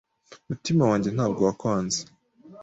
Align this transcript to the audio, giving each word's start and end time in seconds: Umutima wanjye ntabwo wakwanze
Umutima 0.45 0.83
wanjye 0.89 1.09
ntabwo 1.15 1.41
wakwanze 1.47 1.99